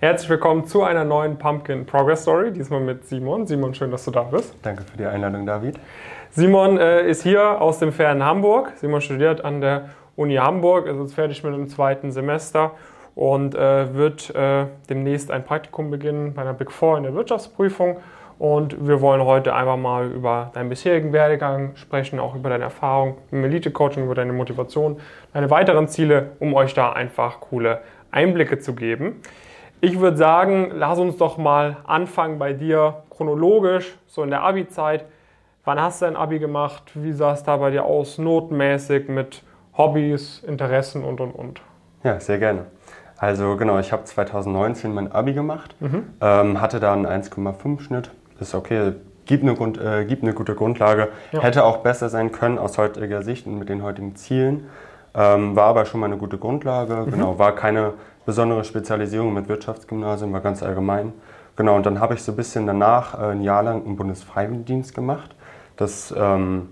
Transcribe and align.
Herzlich 0.00 0.30
willkommen 0.30 0.64
zu 0.64 0.84
einer 0.84 1.02
neuen 1.02 1.38
Pumpkin 1.38 1.84
Progress 1.84 2.22
Story, 2.22 2.52
diesmal 2.52 2.78
mit 2.78 3.08
Simon. 3.08 3.48
Simon, 3.48 3.74
schön, 3.74 3.90
dass 3.90 4.04
du 4.04 4.12
da 4.12 4.22
bist. 4.22 4.54
Danke 4.62 4.84
für 4.84 4.96
die 4.96 5.04
Einladung, 5.04 5.44
David. 5.44 5.74
Simon 6.30 6.78
äh, 6.78 7.04
ist 7.10 7.24
hier 7.24 7.60
aus 7.60 7.80
dem 7.80 7.90
fernen 7.90 8.24
Hamburg. 8.24 8.74
Simon 8.76 9.00
studiert 9.00 9.44
an 9.44 9.60
der 9.60 9.88
Uni 10.14 10.36
Hamburg, 10.36 10.86
ist 10.86 11.00
jetzt 11.00 11.14
fertig 11.16 11.42
mit 11.42 11.52
dem 11.52 11.68
zweiten 11.68 12.12
Semester 12.12 12.76
und 13.16 13.56
äh, 13.56 13.92
wird 13.92 14.32
äh, 14.36 14.66
demnächst 14.88 15.32
ein 15.32 15.44
Praktikum 15.44 15.90
beginnen 15.90 16.32
bei 16.32 16.42
einer 16.42 16.54
Big 16.54 16.70
Four 16.70 16.96
in 16.96 17.02
der 17.02 17.14
Wirtschaftsprüfung. 17.14 17.96
Und 18.38 18.86
wir 18.86 19.00
wollen 19.00 19.24
heute 19.24 19.52
einfach 19.52 19.76
mal 19.76 20.12
über 20.12 20.52
deinen 20.54 20.68
bisherigen 20.68 21.12
Werdegang 21.12 21.74
sprechen, 21.74 22.20
auch 22.20 22.36
über 22.36 22.50
deine 22.50 22.62
Erfahrung 22.62 23.18
im 23.32 23.42
Elite-Coaching, 23.42 24.04
über 24.04 24.14
deine 24.14 24.32
Motivation, 24.32 25.00
deine 25.32 25.50
weiteren 25.50 25.88
Ziele, 25.88 26.36
um 26.38 26.54
euch 26.54 26.72
da 26.72 26.92
einfach 26.92 27.40
coole 27.40 27.80
Einblicke 28.12 28.60
zu 28.60 28.76
geben. 28.76 29.22
Ich 29.80 30.00
würde 30.00 30.16
sagen, 30.16 30.72
lass 30.74 30.98
uns 30.98 31.18
doch 31.18 31.38
mal 31.38 31.76
anfangen 31.86 32.38
bei 32.40 32.52
dir 32.52 33.02
chronologisch, 33.10 33.96
so 34.08 34.24
in 34.24 34.30
der 34.30 34.42
Abi-Zeit. 34.42 35.04
Wann 35.64 35.80
hast 35.80 36.02
du 36.02 36.06
dein 36.06 36.16
Abi 36.16 36.40
gemacht? 36.40 36.82
Wie 36.94 37.12
sah 37.12 37.32
es 37.32 37.44
da 37.44 37.58
bei 37.58 37.70
dir 37.70 37.84
aus? 37.84 38.18
Notmäßig 38.18 39.08
mit 39.08 39.42
Hobbys, 39.76 40.40
Interessen 40.40 41.04
und 41.04 41.20
und 41.20 41.30
und. 41.30 41.60
Ja, 42.02 42.18
sehr 42.18 42.38
gerne. 42.38 42.66
Also 43.18 43.56
genau, 43.56 43.78
ich 43.78 43.92
habe 43.92 44.02
2019 44.02 44.92
mein 44.92 45.12
Abi 45.12 45.32
gemacht, 45.32 45.76
mhm. 45.78 46.06
ähm, 46.20 46.60
hatte 46.60 46.80
da 46.80 46.92
einen 46.92 47.06
1,5 47.06 47.80
Schnitt. 47.80 48.10
Ist 48.40 48.56
okay, 48.56 48.94
gibt 49.26 49.44
eine, 49.44 49.54
Grund, 49.54 49.78
äh, 49.78 50.04
gibt 50.04 50.24
eine 50.24 50.32
gute 50.32 50.56
Grundlage. 50.56 51.08
Ja. 51.30 51.42
Hätte 51.42 51.64
auch 51.64 51.78
besser 51.78 52.08
sein 52.08 52.32
können 52.32 52.58
aus 52.58 52.78
heutiger 52.78 53.22
Sicht 53.22 53.46
und 53.46 53.60
mit 53.60 53.68
den 53.68 53.84
heutigen 53.84 54.16
Zielen. 54.16 54.66
Ähm, 55.14 55.54
war 55.54 55.66
aber 55.66 55.84
schon 55.84 56.00
mal 56.00 56.06
eine 56.06 56.16
gute 56.16 56.38
Grundlage. 56.38 56.94
Mhm. 57.06 57.10
Genau, 57.10 57.38
war 57.38 57.54
keine 57.54 57.94
besondere 58.28 58.62
Spezialisierung 58.62 59.32
mit 59.32 59.48
Wirtschaftsgymnasium, 59.48 60.34
war 60.34 60.42
ganz 60.42 60.62
allgemein. 60.62 61.14
Genau, 61.56 61.76
und 61.76 61.86
dann 61.86 61.98
habe 61.98 62.12
ich 62.12 62.22
so 62.22 62.32
ein 62.32 62.36
bisschen 62.36 62.66
danach 62.66 63.18
äh, 63.18 63.32
ein 63.32 63.40
Jahr 63.40 63.62
lang 63.62 63.86
einen 63.86 63.96
Bundesfreiwilligendienst 63.96 64.94
gemacht. 64.94 65.34
Das 65.76 66.14
ähm, 66.14 66.68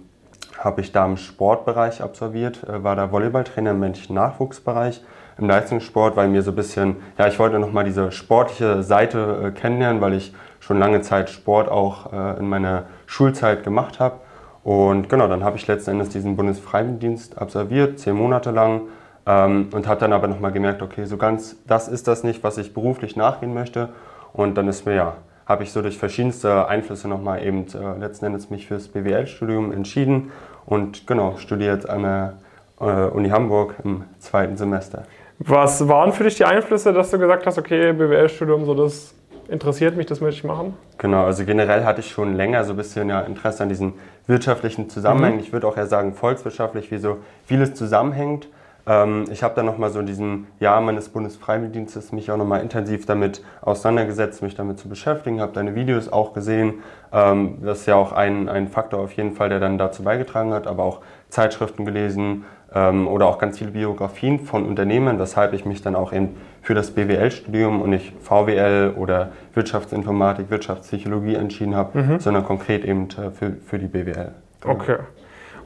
habe 0.58 0.82
ich 0.82 0.92
da 0.92 1.06
im 1.06 1.16
Sportbereich 1.16 2.02
absolviert, 2.02 2.62
äh, 2.68 2.84
war 2.84 2.94
da 2.94 3.10
Volleyballtrainer 3.10 3.70
im 3.70 3.80
männlichen 3.80 4.14
Nachwuchsbereich, 4.14 5.02
im 5.38 5.48
Leistungssport, 5.48 6.14
weil 6.14 6.28
mir 6.28 6.42
so 6.42 6.52
ein 6.52 6.56
bisschen, 6.56 6.96
ja, 7.16 7.26
ich 7.26 7.38
wollte 7.38 7.58
nochmal 7.58 7.84
diese 7.84 8.12
sportliche 8.12 8.82
Seite 8.82 9.46
äh, 9.46 9.50
kennenlernen, 9.58 10.02
weil 10.02 10.12
ich 10.12 10.34
schon 10.60 10.78
lange 10.78 11.00
Zeit 11.00 11.30
Sport 11.30 11.70
auch 11.70 12.12
äh, 12.12 12.38
in 12.38 12.50
meiner 12.50 12.84
Schulzeit 13.06 13.64
gemacht 13.64 13.98
habe. 13.98 14.16
Und 14.62 15.08
genau, 15.08 15.26
dann 15.26 15.42
habe 15.42 15.56
ich 15.56 15.66
letzten 15.66 15.92
Endes 15.92 16.10
diesen 16.10 16.36
Bundesfreiwilligendienst 16.36 17.38
absolviert, 17.38 17.98
zehn 17.98 18.14
Monate 18.14 18.50
lang, 18.50 18.82
ähm, 19.26 19.68
und 19.72 19.86
habe 19.86 20.00
dann 20.00 20.12
aber 20.12 20.28
nochmal 20.28 20.52
gemerkt, 20.52 20.82
okay, 20.82 21.04
so 21.04 21.16
ganz 21.16 21.56
das 21.66 21.88
ist 21.88 22.08
das 22.08 22.24
nicht, 22.24 22.42
was 22.44 22.58
ich 22.58 22.72
beruflich 22.72 23.16
nachgehen 23.16 23.54
möchte. 23.54 23.90
Und 24.32 24.56
dann 24.56 24.68
ist 24.68 24.86
mir 24.86 24.94
ja, 24.94 25.16
habe 25.46 25.62
ich 25.62 25.72
so 25.72 25.82
durch 25.82 25.98
verschiedenste 25.98 26.68
Einflüsse 26.68 27.08
nochmal 27.08 27.44
eben 27.44 27.66
äh, 27.74 27.98
letzten 27.98 28.26
Endes 28.26 28.50
mich 28.50 28.66
fürs 28.66 28.88
BWL-Studium 28.88 29.72
entschieden 29.72 30.32
und 30.66 31.06
genau, 31.06 31.36
studiere 31.38 31.74
jetzt 31.74 31.88
an 31.88 32.02
der 32.02 32.34
äh, 32.80 32.84
Uni 32.84 33.28
Hamburg 33.30 33.74
im 33.84 34.04
zweiten 34.18 34.56
Semester. 34.56 35.04
Was 35.38 35.86
waren 35.86 36.12
für 36.12 36.24
dich 36.24 36.36
die 36.36 36.44
Einflüsse, 36.44 36.92
dass 36.92 37.10
du 37.10 37.18
gesagt 37.18 37.46
hast, 37.46 37.58
okay, 37.58 37.92
BWL-Studium, 37.92 38.64
so 38.64 38.74
das 38.74 39.14
interessiert 39.48 39.96
mich, 39.96 40.06
das 40.06 40.20
möchte 40.20 40.38
ich 40.38 40.44
machen? 40.44 40.74
Genau, 40.98 41.24
also 41.24 41.44
generell 41.44 41.84
hatte 41.84 42.00
ich 42.00 42.10
schon 42.10 42.34
länger 42.34 42.64
so 42.64 42.72
ein 42.72 42.76
bisschen 42.76 43.08
ja, 43.08 43.20
Interesse 43.20 43.62
an 43.62 43.68
diesen 43.68 43.94
wirtschaftlichen 44.26 44.88
Zusammenhängen. 44.88 45.36
Mhm. 45.36 45.42
Ich 45.42 45.52
würde 45.52 45.66
auch 45.68 45.76
eher 45.76 45.86
sagen 45.86 46.14
volkswirtschaftlich, 46.14 46.90
wie 46.90 46.98
so 46.98 47.18
vieles 47.44 47.74
zusammenhängt. 47.74 48.48
Ähm, 48.86 49.24
ich 49.30 49.42
habe 49.42 49.54
dann 49.54 49.66
nochmal 49.66 49.90
so 49.90 50.00
in 50.00 50.06
diesem 50.06 50.46
Jahr 50.60 50.80
meines 50.80 51.08
Bundesfreiwilligendienstes 51.08 52.12
mich 52.12 52.30
auch 52.30 52.36
nochmal 52.36 52.60
intensiv 52.60 53.06
damit 53.06 53.42
auseinandergesetzt, 53.62 54.42
mich 54.42 54.54
damit 54.54 54.78
zu 54.78 54.88
beschäftigen, 54.88 55.40
habe 55.40 55.52
deine 55.52 55.74
Videos 55.74 56.08
auch 56.08 56.32
gesehen. 56.32 56.74
Ähm, 57.12 57.58
das 57.62 57.80
ist 57.80 57.86
ja 57.86 57.96
auch 57.96 58.12
ein, 58.12 58.48
ein 58.48 58.68
Faktor 58.68 59.00
auf 59.00 59.12
jeden 59.12 59.32
Fall, 59.32 59.48
der 59.48 59.60
dann 59.60 59.78
dazu 59.78 60.02
beigetragen 60.04 60.52
hat, 60.52 60.66
aber 60.66 60.84
auch 60.84 61.00
Zeitschriften 61.28 61.84
gelesen 61.84 62.44
ähm, 62.72 63.08
oder 63.08 63.26
auch 63.26 63.38
ganz 63.38 63.58
viele 63.58 63.72
Biografien 63.72 64.40
von 64.40 64.64
Unternehmen, 64.64 65.18
weshalb 65.18 65.52
ich 65.52 65.64
mich 65.64 65.82
dann 65.82 65.96
auch 65.96 66.12
eben 66.12 66.36
für 66.62 66.74
das 66.74 66.92
BWL-Studium 66.92 67.82
und 67.82 67.90
nicht 67.90 68.14
VWL 68.20 68.94
oder 68.96 69.30
Wirtschaftsinformatik, 69.54 70.50
Wirtschaftspsychologie 70.50 71.34
entschieden 71.34 71.74
habe, 71.74 71.98
mhm. 71.98 72.20
sondern 72.20 72.44
konkret 72.44 72.84
eben 72.84 73.08
äh, 73.10 73.30
für, 73.30 73.52
für 73.64 73.78
die 73.78 73.88
BWL. 73.88 74.32
Genau. 74.60 74.74
Okay. 74.74 74.96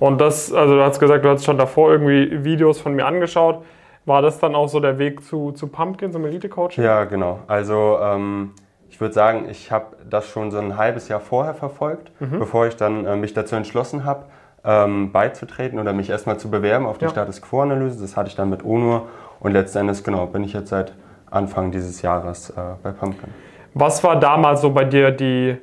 Und 0.01 0.21
das, 0.21 0.53
also 0.53 0.75
du 0.75 0.83
hast 0.83 0.99
gesagt, 0.99 1.25
du 1.25 1.29
hast 1.29 1.45
schon 1.45 1.59
davor 1.59 1.93
irgendwie 1.93 2.43
Videos 2.43 2.81
von 2.81 2.95
mir 2.95 3.07
angeschaut. 3.07 3.63
War 4.07 4.23
das 4.23 4.39
dann 4.39 4.55
auch 4.55 4.69
so 4.69 4.81
der 4.81 4.99
Weg 4.99 5.23
zu, 5.23 5.53
zu 5.53 5.69
Pumpkin, 5.69 6.11
zum 6.11 6.25
Elite-Coach? 6.25 6.79
Ja, 6.79 7.05
genau. 7.05 7.41
Also 7.47 7.99
ähm, 8.03 8.53
ich 8.89 9.01
würde 9.01 9.15
sagen, 9.15 9.47
ich 9.49 9.71
habe 9.71 9.97
das 10.09 10.27
schon 10.27 10.51
so 10.51 10.59
ein 10.59 10.77
halbes 10.77 11.09
Jahr 11.09 11.21
vorher 11.21 11.55
verfolgt, 11.55 12.11
mhm. 12.19 12.39
bevor 12.39 12.67
ich 12.67 12.77
dann 12.77 13.05
äh, 13.05 13.17
mich 13.17 13.35
dazu 13.35 13.55
entschlossen 13.55 14.05
habe, 14.05 14.25
ähm, 14.65 15.13
beizutreten 15.13 15.79
oder 15.79 15.93
mich 15.93 16.09
erstmal 16.09 16.39
zu 16.39 16.51
bewerben 16.51 16.87
auf 16.87 16.99
die 16.99 17.05
ja. 17.05 17.11
Status 17.11 17.41
Quo-Analyse. 17.43 18.01
Das 18.01 18.17
hatte 18.17 18.29
ich 18.31 18.37
dann 18.37 18.49
mit 18.49 18.63
UNO 18.63 19.07
und 19.39 19.53
letztendlich, 19.53 20.03
genau, 20.03 20.27
bin 20.27 20.45
ich 20.45 20.55
jetzt 20.55 20.71
seit 20.71 20.95
Anfang 21.31 21.71
dieses 21.71 22.01
Jahres 22.03 22.51
äh, 22.51 22.55
bei 22.83 22.91
Pumpkin. 22.93 23.29
Was 23.75 24.03
war 24.03 24.19
damals 24.19 24.63
so 24.63 24.71
bei 24.71 24.85
dir 24.85 25.11
die, 25.11 25.57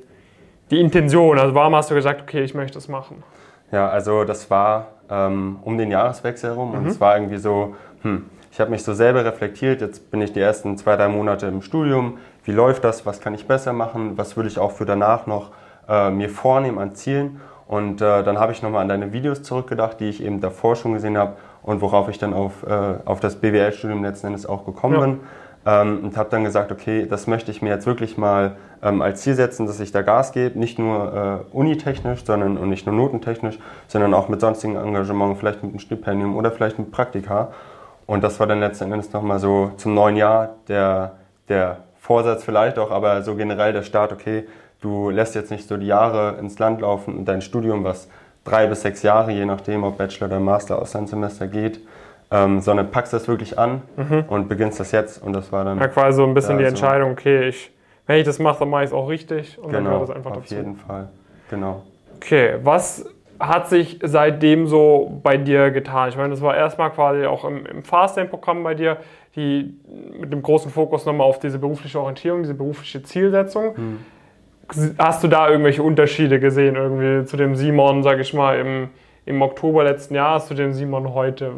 die 0.71 0.79
Intention? 0.79 1.37
Also 1.39 1.53
warum 1.53 1.75
hast 1.75 1.91
du 1.91 1.95
gesagt, 1.95 2.21
okay, 2.21 2.43
ich 2.43 2.53
möchte 2.53 2.75
das 2.75 2.87
machen? 2.87 3.23
Ja, 3.71 3.89
also 3.89 4.23
das 4.23 4.49
war 4.49 4.87
ähm, 5.09 5.59
um 5.63 5.77
den 5.77 5.91
Jahreswechsel 5.91 6.51
herum 6.51 6.71
mhm. 6.71 6.77
und 6.77 6.87
es 6.87 7.01
war 7.01 7.17
irgendwie 7.17 7.37
so, 7.37 7.75
hm, 8.01 8.25
ich 8.51 8.59
habe 8.59 8.71
mich 8.71 8.83
so 8.83 8.93
selber 8.93 9.25
reflektiert, 9.25 9.81
jetzt 9.81 10.09
bin 10.09 10.21
ich 10.21 10.33
die 10.33 10.39
ersten 10.39 10.77
zwei, 10.77 10.95
drei 10.95 11.07
Monate 11.09 11.47
im 11.47 11.61
Studium, 11.61 12.17
wie 12.43 12.51
läuft 12.51 12.83
das, 12.83 13.05
was 13.05 13.19
kann 13.19 13.33
ich 13.33 13.47
besser 13.47 13.73
machen, 13.73 14.17
was 14.17 14.35
würde 14.35 14.49
ich 14.49 14.57
auch 14.57 14.71
für 14.71 14.85
danach 14.85 15.27
noch 15.27 15.51
äh, 15.87 16.09
mir 16.09 16.29
vornehmen 16.29 16.79
an 16.79 16.95
Zielen 16.95 17.41
und 17.67 18.01
äh, 18.01 18.23
dann 18.23 18.39
habe 18.39 18.53
ich 18.53 18.63
nochmal 18.63 18.81
an 18.81 18.89
deine 18.89 19.11
Videos 19.11 19.43
zurückgedacht, 19.43 19.99
die 19.99 20.09
ich 20.09 20.23
eben 20.23 20.39
davor 20.39 20.75
schon 20.75 20.93
gesehen 20.93 21.17
habe 21.17 21.33
und 21.61 21.81
worauf 21.81 22.07
ich 22.09 22.17
dann 22.17 22.33
auf, 22.33 22.63
äh, 22.63 22.95
auf 23.05 23.19
das 23.19 23.35
BWL-Studium 23.35 24.03
letzten 24.03 24.27
Endes 24.27 24.45
auch 24.45 24.65
gekommen 24.65 24.95
ja. 24.95 25.01
bin 25.01 25.19
ähm, 25.67 25.99
und 26.05 26.17
habe 26.17 26.29
dann 26.29 26.45
gesagt, 26.45 26.71
okay, 26.71 27.05
das 27.07 27.27
möchte 27.27 27.51
ich 27.51 27.61
mir 27.61 27.69
jetzt 27.69 27.85
wirklich 27.85 28.17
mal 28.17 28.55
ähm, 28.81 29.01
als 29.01 29.21
Ziel 29.21 29.35
setzen, 29.35 29.67
dass 29.67 29.81
ich 29.81 29.91
da 29.91 30.01
Gas 30.01 30.31
gebe, 30.31 30.57
nicht 30.57 30.79
nur 30.79 31.45
äh, 31.51 31.55
unitechnisch, 31.55 32.23
sondern 32.23 32.57
und 32.57 32.69
nicht 32.69 32.85
nur 32.85 32.95
notentechnisch, 32.95 33.59
sondern 33.89 34.13
auch 34.13 34.29
mit 34.29 34.39
sonstigen 34.39 34.77
Engagements, 34.77 35.39
vielleicht 35.39 35.63
mit 35.63 35.73
einem 35.73 35.79
Stipendium 35.79 36.37
oder 36.37 36.51
vielleicht 36.51 36.79
mit 36.79 36.91
Praktika. 36.91 37.49
Und 38.05 38.23
das 38.23 38.39
war 38.39 38.47
dann 38.47 38.61
letzten 38.61 38.93
Endes 38.93 39.11
nochmal 39.11 39.39
so 39.39 39.71
zum 39.75 39.93
neuen 39.93 40.15
Jahr 40.15 40.55
der, 40.69 41.11
der 41.49 41.79
Vorsatz 41.99 42.45
vielleicht 42.45 42.79
auch, 42.79 42.89
aber 42.89 43.21
so 43.21 43.35
generell 43.35 43.73
der 43.73 43.83
Start, 43.83 44.13
okay, 44.13 44.47
du 44.79 45.09
lässt 45.09 45.35
jetzt 45.35 45.51
nicht 45.51 45.67
so 45.67 45.75
die 45.75 45.87
Jahre 45.87 46.37
ins 46.39 46.57
Land 46.59 46.79
laufen 46.79 47.17
und 47.17 47.25
dein 47.25 47.41
Studium, 47.41 47.83
was 47.83 48.07
drei 48.45 48.67
bis 48.67 48.83
sechs 48.83 49.03
Jahre, 49.03 49.33
je 49.33 49.43
nachdem, 49.43 49.83
ob 49.83 49.97
Bachelor 49.97 50.27
oder 50.27 50.39
Master 50.39 50.81
aus 50.81 50.93
Semester 50.93 51.47
geht, 51.47 51.81
ähm, 52.31 52.59
sondern 52.59 52.91
packst 52.91 53.13
das 53.13 53.27
wirklich 53.27 53.57
an 53.57 53.81
mhm. 53.95 54.25
und 54.27 54.49
beginnst 54.49 54.79
das 54.79 54.91
jetzt. 54.91 55.23
Und 55.23 55.33
das 55.33 55.51
war 55.51 55.65
dann. 55.65 55.79
Ja, 55.79 55.87
quasi 55.87 56.17
so 56.17 56.25
ein 56.25 56.33
bisschen 56.33 56.57
die 56.57 56.65
Entscheidung, 56.65 57.11
okay, 57.11 57.47
ich, 57.47 57.71
wenn 58.05 58.19
ich 58.19 58.25
das 58.25 58.39
mache, 58.39 58.59
dann 58.59 58.69
mache 58.69 58.83
ich 58.83 58.89
es 58.89 58.93
auch 58.93 59.09
richtig 59.09 59.57
und 59.57 59.71
genau, 59.71 59.73
dann 59.73 59.83
gehört 59.85 60.09
das 60.09 60.15
einfach 60.15 60.31
auf 60.31 60.37
dazu. 60.37 60.55
Auf 60.55 60.61
jeden 60.61 60.75
Fall, 60.75 61.09
genau. 61.49 61.83
Okay, 62.17 62.55
was 62.63 63.05
hat 63.39 63.69
sich 63.69 63.99
seitdem 64.03 64.67
so 64.67 65.19
bei 65.23 65.37
dir 65.37 65.71
getan? 65.71 66.09
Ich 66.09 66.17
meine, 66.17 66.29
das 66.29 66.41
war 66.41 66.55
erstmal 66.55 66.89
quasi 66.91 67.25
auch 67.25 67.45
im, 67.45 67.65
im 67.65 67.83
Fastlane-Programm 67.83 68.63
bei 68.63 68.73
dir, 68.73 68.97
die 69.35 69.75
mit 70.19 70.33
dem 70.33 70.41
großen 70.41 70.71
Fokus 70.71 71.05
nochmal 71.05 71.27
auf 71.27 71.39
diese 71.39 71.59
berufliche 71.59 71.99
Orientierung, 71.99 72.41
diese 72.41 72.55
berufliche 72.55 73.03
Zielsetzung. 73.03 73.75
Hm. 73.75 73.99
Hast 74.97 75.23
du 75.23 75.27
da 75.27 75.47
irgendwelche 75.49 75.83
Unterschiede 75.83 76.39
gesehen, 76.39 76.75
irgendwie 76.75 77.25
zu 77.25 77.37
dem 77.37 77.55
Simon, 77.55 78.03
sag 78.03 78.19
ich 78.19 78.33
mal, 78.33 78.59
im 78.59 78.89
im 79.27 79.41
Oktober 79.41 79.83
letzten 79.83 80.15
Jahres 80.15 80.47
zu 80.47 80.53
dem 80.53 80.71
Simon 80.73 81.13
heute. 81.13 81.51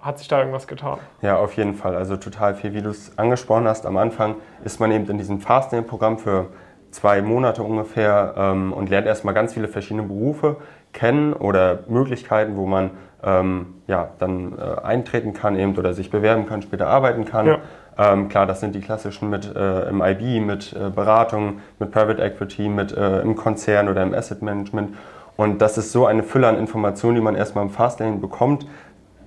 Hat 0.00 0.18
sich 0.18 0.28
da 0.28 0.38
irgendwas 0.38 0.68
getan? 0.68 0.98
Ja, 1.22 1.36
auf 1.36 1.54
jeden 1.54 1.74
Fall. 1.74 1.96
Also 1.96 2.16
total 2.16 2.54
viel, 2.54 2.72
wie 2.72 2.82
du 2.82 2.90
es 2.90 3.18
angesprochen 3.18 3.66
hast. 3.66 3.84
Am 3.84 3.96
Anfang 3.96 4.36
ist 4.64 4.78
man 4.78 4.92
eben 4.92 5.08
in 5.10 5.18
diesem 5.18 5.40
Fastlane-Programm 5.40 6.18
für 6.18 6.46
zwei 6.92 7.22
Monate 7.22 7.64
ungefähr 7.64 8.34
ähm, 8.36 8.72
und 8.72 8.90
lernt 8.90 9.08
erstmal 9.08 9.34
ganz 9.34 9.54
viele 9.54 9.66
verschiedene 9.66 10.06
Berufe 10.06 10.58
kennen 10.92 11.32
oder 11.32 11.80
Möglichkeiten, 11.88 12.56
wo 12.56 12.64
man 12.64 12.92
ähm, 13.24 13.74
ja, 13.88 14.10
dann 14.20 14.56
äh, 14.56 14.80
eintreten 14.82 15.32
kann 15.32 15.58
eben 15.58 15.76
oder 15.76 15.94
sich 15.94 16.10
bewerben 16.10 16.46
kann, 16.46 16.62
später 16.62 16.86
arbeiten 16.86 17.24
kann. 17.24 17.46
Ja. 17.46 17.58
Ähm, 17.98 18.28
klar, 18.28 18.46
das 18.46 18.60
sind 18.60 18.74
die 18.76 18.80
klassischen 18.80 19.30
mit 19.30 19.52
äh, 19.54 19.88
im 19.88 20.00
IB, 20.00 20.40
mit 20.40 20.72
äh, 20.74 20.90
Beratung, 20.90 21.60
mit 21.80 21.90
Private 21.90 22.22
Equity, 22.22 22.68
mit 22.68 22.96
äh, 22.96 23.20
im 23.20 23.34
Konzern 23.34 23.88
oder 23.88 24.04
im 24.04 24.14
Asset 24.14 24.42
Management. 24.42 24.94
Und 25.36 25.60
das 25.60 25.78
ist 25.78 25.92
so 25.92 26.06
eine 26.06 26.22
Fülle 26.22 26.48
an 26.48 26.58
Informationen, 26.58 27.16
die 27.16 27.20
man 27.20 27.34
erstmal 27.34 27.64
im 27.64 27.70
Fastlane 27.70 28.16
bekommt. 28.16 28.66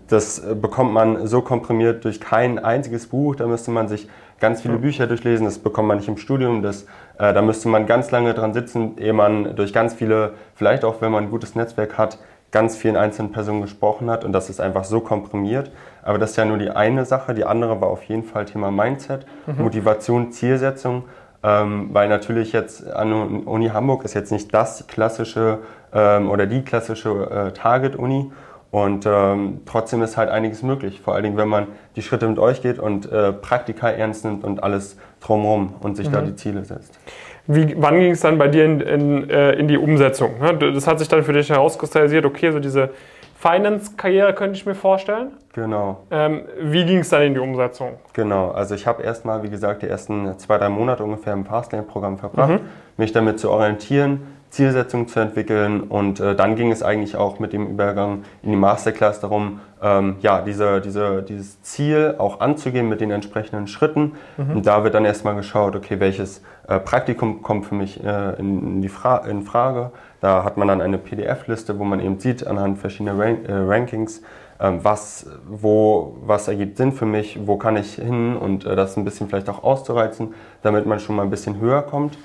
Das 0.08 0.40
äh, 0.40 0.56
bekommt 0.56 0.94
man 0.94 1.28
so 1.28 1.42
komprimiert 1.42 2.04
durch 2.04 2.20
kein 2.20 2.60
einziges 2.60 3.08
Buch. 3.08 3.36
Da 3.36 3.48
müsste 3.48 3.72
man 3.72 3.88
sich 3.88 4.10
ganz 4.40 4.62
viele 4.62 4.78
Bücher 4.78 5.08
durchlesen. 5.08 5.46
Das 5.46 5.60
bekommt 5.60 5.88
man 5.88 5.98
nicht 5.98 6.08
im 6.08 6.18
Studium. 6.18 6.64
Das, 6.64 6.84
äh, 7.18 7.34
da 7.34 7.42
müsste 7.42 7.70
man 7.70 7.86
ganz 7.86 8.12
lange 8.12 8.34
dran 8.34 8.54
sitzen, 8.54 8.98
ehe 8.98 9.14
man 9.14 9.56
durch 9.56 9.74
ganz 9.74 9.94
viele, 9.94 10.34
vielleicht 10.56 10.84
auch 10.84 11.02
wenn 11.02 11.12
man 11.12 11.26
ein 11.26 11.30
gutes 11.30 11.56
Netzwerk 11.56 11.98
hat, 11.98 12.18
ganz 12.52 12.76
vielen 12.76 12.96
einzelnen 12.96 13.32
Personen 13.32 13.62
gesprochen 13.62 14.10
hat 14.10 14.26
und 14.26 14.34
das 14.34 14.50
ist 14.50 14.60
einfach 14.60 14.84
so 14.84 15.02
komprimiert. 15.02 15.72
Aber 16.02 16.18
das 16.18 16.32
ist 16.32 16.36
ja 16.38 16.46
nur 16.46 16.58
die 16.58 16.72
eine 16.72 17.06
Sache. 17.06 17.36
Die 17.36 17.46
andere 17.46 17.80
war 17.82 17.90
auf 17.90 18.04
jeden 18.04 18.24
Fall 18.24 18.46
Thema 18.46 18.72
Mindset, 18.72 19.26
mhm. 19.46 19.64
Motivation, 19.64 20.32
Zielsetzung. 20.32 21.04
Ähm, 21.42 21.90
weil 21.94 22.10
natürlich 22.10 22.52
jetzt 22.52 22.86
an 22.92 23.14
Uni 23.46 23.70
Hamburg 23.70 24.04
ist 24.04 24.14
jetzt 24.14 24.32
nicht 24.32 24.54
das 24.54 24.88
klassische 24.88 25.60
ähm, 25.94 26.30
oder 26.30 26.46
die 26.46 26.64
klassische 26.64 27.10
äh, 27.50 27.52
Target-Uni. 27.54 28.32
Und 28.72 29.06
ähm, 29.08 29.62
trotzdem 29.66 30.04
ist 30.04 30.16
halt 30.16 30.30
einiges 30.30 30.62
möglich. 30.62 31.02
Vor 31.02 31.16
allen 31.16 31.24
Dingen, 31.24 31.38
wenn 31.38 31.48
man 31.48 31.68
die 31.96 32.04
Schritte 32.04 32.28
mit 32.28 32.38
euch 32.38 32.62
geht 32.62 32.78
und 32.78 33.12
äh, 33.12 33.34
Praktika 33.34 33.90
ernst 33.90 34.26
nimmt 34.26 34.44
und 34.44 34.62
alles 34.62 34.98
drumherum 35.22 35.74
und 35.80 35.98
sich 35.98 36.10
mhm. 36.10 36.14
da 36.14 36.22
die 36.22 36.36
Ziele 36.36 36.64
setzt. 36.66 37.00
Wie, 37.48 37.76
wann 37.80 38.00
ging 38.00 38.12
es 38.12 38.20
dann 38.20 38.38
bei 38.38 38.48
dir 38.48 38.66
in, 38.66 38.80
in, 38.82 39.30
äh, 39.30 39.54
in 39.54 39.68
die 39.68 39.78
Umsetzung? 39.78 40.40
Ne? 40.40 40.56
Das 40.74 40.86
hat 40.86 41.00
sich 41.00 41.08
dann 41.08 41.24
für 41.24 41.34
dich 41.34 41.50
herauskristallisiert, 41.50 42.26
okay, 42.26 42.52
so 42.52 42.60
diese 42.60 42.92
Finance-Karriere 43.40 44.34
könnte 44.34 44.58
ich 44.58 44.66
mir 44.66 44.76
vorstellen. 44.76 45.32
Genau. 45.54 46.02
Ähm, 46.12 46.42
wie 46.60 46.84
ging 46.84 47.00
es 47.00 47.10
dann 47.10 47.22
in 47.22 47.34
die 47.34 47.40
Umsetzung? 47.40 47.94
Genau, 48.12 48.52
also 48.52 48.76
ich 48.76 48.86
habe 48.86 49.02
erstmal, 49.02 49.44
wie 49.44 49.50
gesagt, 49.50 49.82
die 49.82 49.88
ersten 49.88 50.38
zwei, 50.38 50.58
drei 50.58 50.68
Monate 50.68 51.06
ungefähr 51.06 51.32
im 51.32 51.46
Fastlane-Programm 51.46 52.18
verbracht, 52.18 52.50
mhm. 52.50 52.60
mich 52.98 53.14
damit 53.14 53.40
zu 53.40 53.50
orientieren, 53.50 54.39
Zielsetzungen 54.50 55.08
zu 55.08 55.20
entwickeln 55.20 55.82
und 55.82 56.20
äh, 56.20 56.36
dann 56.36 56.56
ging 56.56 56.72
es 56.72 56.82
eigentlich 56.82 57.16
auch 57.16 57.40
mit 57.40 57.54
dem 57.54 57.68
Übergang 57.68 58.24
in 58.42 58.52
die 58.52 58.58
Masterclass 58.58 59.20
darum, 59.20 59.60
ähm, 59.82 60.18
ja, 60.22 60.42
diese, 60.42 60.82
diese, 60.82 61.22
dieses 61.24 61.62
Ziel 61.62 62.16
auch 62.18 62.40
anzugehen 62.40 62.90
mit 62.90 63.00
den 63.00 63.12
entsprechenden 63.12 63.68
Schritten. 63.68 64.14
Mhm. 64.38 64.58
Und 64.58 64.66
da 64.66 64.84
wird 64.84 64.96
dann 64.96 65.06
erstmal 65.06 65.36
geschaut, 65.36 65.76
okay, 65.76 66.00
welches 66.00 66.42
äh, 66.68 66.80
Praktikum 66.80 67.42
kommt 67.42 67.68
für 67.68 67.76
mich 67.76 68.04
äh, 68.04 68.40
in, 68.40 68.60
in, 68.64 68.82
die 68.82 68.90
Fra 68.90 69.18
in 69.18 69.44
Frage. 69.44 69.92
Da 70.20 70.44
hat 70.44 70.58
man 70.58 70.68
dann 70.68 70.82
eine 70.82 70.98
PDF-Liste, 70.98 71.80
wo 71.80 71.84
man 71.84 72.00
eben 72.00 72.20
sieht 72.20 72.46
anhand 72.46 72.80
verschiedener 72.80 73.18
Rank 73.18 73.48
äh, 73.48 73.54
Rankings, 73.54 74.22
ähm, 74.60 74.80
was, 74.84 75.28
wo, 75.48 76.18
was 76.22 76.48
ergibt 76.48 76.78
Sinn 76.78 76.92
für 76.92 77.06
mich, 77.06 77.40
wo 77.46 77.58
kann 77.58 77.78
ich 77.78 77.96
hin 77.96 78.36
und 78.36 78.66
äh, 78.66 78.76
das 78.76 78.98
ein 78.98 79.06
bisschen 79.06 79.30
vielleicht 79.30 79.50
auch 79.50 79.64
auszureizen, 79.64 80.34
damit 80.62 80.86
man 80.86 81.00
schon 81.00 81.16
mal 81.16 81.24
ein 81.24 81.30
bisschen 81.30 81.60
höher 81.60 81.84
kommt. 81.84 82.18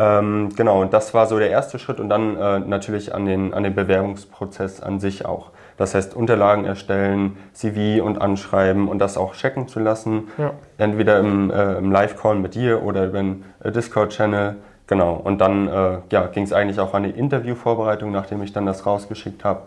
Ähm, 0.00 0.48
genau, 0.56 0.80
und 0.80 0.94
das 0.94 1.12
war 1.12 1.26
so 1.26 1.38
der 1.38 1.50
erste 1.50 1.78
Schritt 1.78 2.00
und 2.00 2.08
dann 2.08 2.34
äh, 2.36 2.58
natürlich 2.60 3.14
an 3.14 3.26
den, 3.26 3.52
an 3.52 3.64
den 3.64 3.74
Bewerbungsprozess 3.74 4.80
an 4.80 4.98
sich 4.98 5.26
auch. 5.26 5.50
Das 5.76 5.94
heißt, 5.94 6.16
Unterlagen 6.16 6.64
erstellen, 6.64 7.36
CV 7.52 8.02
und 8.02 8.18
anschreiben 8.20 8.88
und 8.88 8.98
das 8.98 9.18
auch 9.18 9.34
checken 9.34 9.68
zu 9.68 9.78
lassen. 9.78 10.28
Ja. 10.38 10.52
Entweder 10.78 11.18
im, 11.18 11.50
äh, 11.50 11.74
im 11.74 11.92
Live-Call 11.92 12.36
mit 12.36 12.54
dir 12.54 12.82
oder 12.82 13.04
über 13.04 13.18
den 13.18 13.44
äh, 13.62 13.70
Discord-Channel. 13.70 14.56
Genau, 14.86 15.20
und 15.22 15.40
dann 15.42 15.68
äh, 15.68 15.98
ja, 16.10 16.26
ging 16.28 16.44
es 16.44 16.54
eigentlich 16.54 16.80
auch 16.80 16.94
an 16.94 17.02
die 17.02 17.10
Interviewvorbereitung, 17.10 18.10
nachdem 18.10 18.42
ich 18.42 18.54
dann 18.54 18.64
das 18.64 18.86
rausgeschickt 18.86 19.44
habe. 19.44 19.62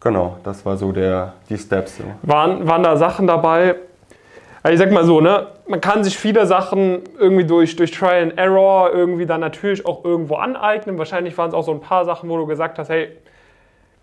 Genau, 0.00 0.36
das 0.44 0.66
war 0.66 0.76
so 0.76 0.92
der, 0.92 1.32
die 1.48 1.56
Steps. 1.56 1.96
So. 1.96 2.04
Waren, 2.22 2.66
waren 2.68 2.82
da 2.82 2.96
Sachen 2.98 3.26
dabei, 3.26 3.76
also 4.62 4.74
ich 4.74 4.78
sag 4.78 4.92
mal 4.92 5.04
so, 5.04 5.20
ne, 5.20 5.48
man 5.66 5.80
kann 5.80 6.04
sich 6.04 6.16
viele 6.16 6.46
Sachen 6.46 7.02
irgendwie 7.18 7.44
durch, 7.44 7.74
durch 7.74 7.90
Trial 7.90 8.22
and 8.22 8.38
Error 8.38 8.90
irgendwie 8.92 9.26
dann 9.26 9.40
natürlich 9.40 9.84
auch 9.86 10.04
irgendwo 10.04 10.36
aneignen. 10.36 10.98
Wahrscheinlich 10.98 11.36
waren 11.36 11.48
es 11.48 11.54
auch 11.54 11.64
so 11.64 11.72
ein 11.72 11.80
paar 11.80 12.04
Sachen, 12.04 12.28
wo 12.28 12.36
du 12.36 12.46
gesagt 12.46 12.78
hast, 12.78 12.88
hey, 12.88 13.08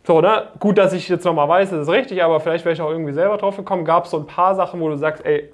so, 0.05 0.21
ne, 0.21 0.47
gut, 0.59 0.77
dass 0.77 0.91
ich 0.93 1.07
jetzt 1.07 1.23
nochmal 1.23 1.47
weiß, 1.47 1.69
das 1.69 1.81
ist 1.83 1.89
richtig, 1.89 2.23
aber 2.23 2.39
vielleicht 2.39 2.65
wäre 2.65 2.73
ich 2.73 2.81
auch 2.81 2.89
irgendwie 2.89 3.13
selber 3.13 3.37
drauf 3.37 3.55
gekommen. 3.55 3.85
Gab 3.85 4.05
es 4.05 4.11
so 4.11 4.17
ein 4.17 4.25
paar 4.25 4.55
Sachen, 4.55 4.81
wo 4.81 4.89
du 4.89 4.95
sagst, 4.95 5.25
ey, 5.25 5.49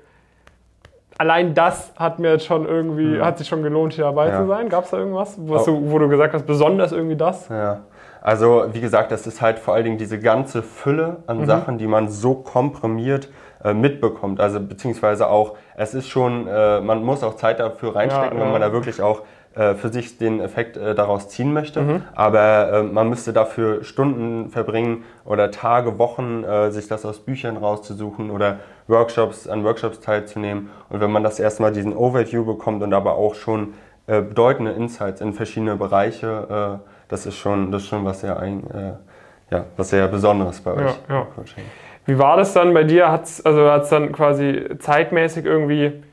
allein 1.17 1.53
das 1.53 1.93
hat 1.97 2.19
mir 2.19 2.31
jetzt 2.31 2.45
schon 2.45 2.65
irgendwie, 2.65 3.17
ja. 3.17 3.25
hat 3.25 3.37
sich 3.37 3.47
schon 3.47 3.63
gelohnt, 3.63 3.93
hier 3.93 4.05
dabei 4.05 4.29
ja. 4.29 4.41
zu 4.41 4.47
sein? 4.47 4.69
Gab 4.69 4.85
es 4.85 4.91
da 4.91 4.97
irgendwas, 4.97 5.37
oh. 5.37 5.63
du, 5.65 5.91
wo 5.91 5.99
du 5.99 6.09
gesagt 6.09 6.33
hast, 6.33 6.45
besonders 6.45 6.91
irgendwie 6.91 7.15
das? 7.15 7.49
Ja. 7.49 7.81
Also, 8.25 8.65
wie 8.73 8.81
gesagt, 8.81 9.11
das 9.11 9.27
ist 9.27 9.39
halt 9.39 9.59
vor 9.59 9.75
allen 9.75 9.83
Dingen 9.83 9.97
diese 9.99 10.17
ganze 10.17 10.63
Fülle 10.63 11.17
an 11.27 11.41
mhm. 11.41 11.45
Sachen, 11.45 11.77
die 11.77 11.85
man 11.85 12.09
so 12.09 12.33
komprimiert 12.33 13.29
äh, 13.63 13.75
mitbekommt. 13.75 14.39
Also 14.39 14.59
beziehungsweise 14.59 15.27
auch, 15.27 15.55
es 15.77 15.93
ist 15.93 16.07
schon, 16.07 16.47
äh, 16.47 16.81
man 16.81 17.03
muss 17.03 17.21
auch 17.21 17.35
Zeit 17.35 17.59
dafür 17.59 17.95
reinstecken, 17.95 18.39
ja, 18.39 18.43
wenn 18.43 18.51
man 18.51 18.61
da 18.61 18.73
wirklich 18.73 18.99
auch 18.99 19.21
äh, 19.53 19.75
für 19.75 19.89
sich 19.89 20.17
den 20.17 20.39
Effekt 20.39 20.75
äh, 20.75 20.95
daraus 20.95 21.29
ziehen 21.29 21.53
möchte. 21.53 21.81
Mhm. 21.81 22.01
Aber 22.15 22.73
äh, 22.73 22.81
man 22.81 23.09
müsste 23.09 23.31
dafür 23.31 23.83
Stunden 23.83 24.49
verbringen 24.49 25.03
oder 25.23 25.51
Tage, 25.51 25.99
Wochen, 25.99 26.43
äh, 26.43 26.71
sich 26.71 26.87
das 26.87 27.05
aus 27.05 27.19
Büchern 27.19 27.57
rauszusuchen 27.57 28.31
oder 28.31 28.57
Workshops, 28.87 29.47
an 29.47 29.63
Workshops 29.63 29.99
teilzunehmen. 29.99 30.71
Und 30.89 30.99
wenn 30.99 31.11
man 31.11 31.21
das 31.21 31.39
erstmal 31.39 31.73
diesen 31.73 31.95
Overview 31.95 32.43
bekommt 32.43 32.81
und 32.81 32.91
aber 32.91 33.17
auch 33.17 33.35
schon 33.35 33.75
bedeutende 34.07 34.71
Insights 34.71 35.19
in 35.19 35.33
verschiedene 35.33 35.77
Bereiche, 35.77 36.79
das 37.07 37.25
ist 37.25 37.35
schon, 37.35 37.71
das 37.71 37.83
ist 37.83 37.89
schon 37.89 38.05
was 38.05 38.21
sehr 38.21 38.39
ein, 38.39 38.63
ja, 39.49 39.65
was 39.77 39.89
sehr 39.89 40.07
Besonderes 40.07 40.61
bei 40.61 40.73
euch. 40.73 40.95
Ja, 41.09 41.15
ja. 41.15 41.27
Wie 42.05 42.17
war 42.19 42.37
das 42.37 42.53
dann 42.53 42.73
bei 42.73 42.83
dir? 42.83 43.11
Hat 43.11 43.23
es 43.23 43.45
also 43.45 43.69
hat's 43.69 43.89
dann 43.89 44.11
quasi 44.11 44.65
zeitmäßig 44.79 45.45
irgendwie 45.45 46.03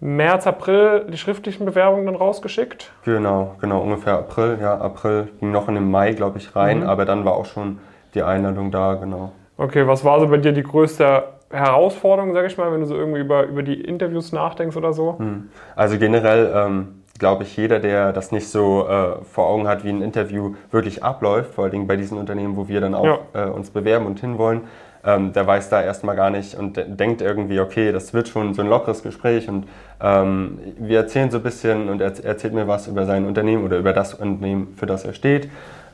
März, 0.00 0.46
April 0.46 1.06
die 1.08 1.16
schriftlichen 1.16 1.64
Bewerbungen 1.64 2.06
dann 2.06 2.16
rausgeschickt? 2.16 2.90
Genau, 3.04 3.54
genau, 3.60 3.82
ungefähr 3.82 4.14
April. 4.14 4.58
Ja, 4.60 4.78
April 4.78 5.28
ging 5.38 5.52
noch 5.52 5.68
in 5.68 5.76
den 5.76 5.90
Mai, 5.90 6.12
glaube 6.12 6.38
ich, 6.38 6.56
rein, 6.56 6.80
mhm. 6.80 6.86
aber 6.86 7.04
dann 7.04 7.24
war 7.24 7.34
auch 7.34 7.46
schon 7.46 7.78
die 8.14 8.22
Einladung 8.22 8.70
da, 8.70 8.94
genau. 8.94 9.32
Okay, 9.58 9.86
was 9.86 10.04
war 10.04 10.18
so 10.18 10.26
bei 10.26 10.38
dir 10.38 10.52
die 10.52 10.64
größte 10.64 11.24
Herausforderung, 11.50 12.32
sage 12.32 12.46
ich 12.46 12.56
mal, 12.56 12.72
wenn 12.72 12.80
du 12.80 12.86
so 12.86 12.96
irgendwie 12.96 13.20
über, 13.20 13.44
über 13.44 13.62
die 13.62 13.80
Interviews 13.80 14.32
nachdenkst 14.32 14.76
oder 14.76 14.92
so? 14.92 15.18
Hm. 15.18 15.50
Also 15.76 15.98
generell 15.98 16.50
ähm, 16.54 17.01
glaube 17.22 17.44
ich, 17.44 17.56
jeder, 17.56 17.78
der 17.78 18.12
das 18.12 18.32
nicht 18.32 18.48
so 18.48 18.88
äh, 18.88 19.24
vor 19.24 19.46
Augen 19.46 19.68
hat, 19.68 19.84
wie 19.84 19.90
ein 19.90 20.02
Interview 20.02 20.56
wirklich 20.72 21.04
abläuft, 21.04 21.54
vor 21.54 21.62
allen 21.62 21.70
Dingen 21.70 21.86
bei 21.86 21.94
diesen 21.94 22.18
Unternehmen, 22.18 22.56
wo 22.56 22.66
wir 22.66 22.80
dann 22.80 22.96
auch 22.96 23.20
ja. 23.32 23.46
äh, 23.46 23.48
uns 23.48 23.70
bewerben 23.70 24.06
und 24.06 24.18
hinwollen, 24.18 24.62
ähm, 25.04 25.32
der 25.32 25.46
weiß 25.46 25.68
da 25.68 25.80
erstmal 25.80 26.16
gar 26.16 26.30
nicht 26.30 26.56
und 26.56 26.82
denkt 26.84 27.22
irgendwie, 27.22 27.60
okay, 27.60 27.92
das 27.92 28.12
wird 28.12 28.26
schon 28.26 28.54
so 28.54 28.62
ein 28.62 28.68
lockeres 28.68 29.04
Gespräch 29.04 29.48
und 29.48 29.68
ähm, 30.00 30.58
wir 30.78 30.98
erzählen 30.98 31.30
so 31.30 31.36
ein 31.36 31.44
bisschen 31.44 31.88
und 31.88 32.00
er 32.00 32.12
erzählt 32.24 32.54
mir 32.54 32.66
was 32.66 32.88
über 32.88 33.06
sein 33.06 33.24
Unternehmen 33.24 33.64
oder 33.64 33.78
über 33.78 33.92
das 33.92 34.14
Unternehmen, 34.14 34.74
für 34.76 34.86
das 34.86 35.04
er 35.04 35.12
steht. 35.12 35.48